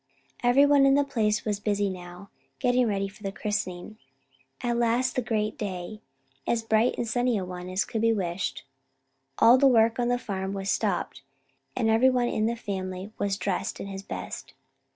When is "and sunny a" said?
6.97-7.45